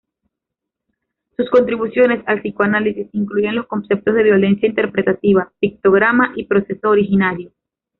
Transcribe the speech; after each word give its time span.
Sus 1.37 1.47
contribuciones 1.51 2.23
al 2.25 2.41
psicoanálisis 2.41 3.07
incluyen 3.11 3.53
los 3.55 3.67
conceptos 3.67 4.15
de 4.15 4.23
violencia 4.23 4.67
interpretativa, 4.67 5.51
pictograma 5.59 6.31
y 6.35 6.45
proceso 6.45 6.89
originario. 6.89 7.51